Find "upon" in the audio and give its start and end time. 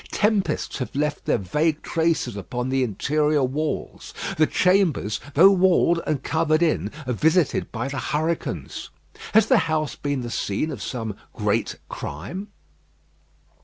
2.35-2.69